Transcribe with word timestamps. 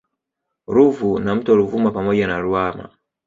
Ruvu 0.67 1.19
na 1.19 1.35
mto 1.35 1.55
Ruvuma 1.55 1.91
pamoja 1.91 2.27
na 2.27 2.39
Ruwana 2.39 2.89